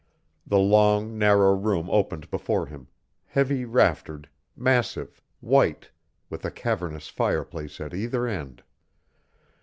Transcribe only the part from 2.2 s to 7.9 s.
before him, heavy raftered, massive, white, with a cavernous fireplace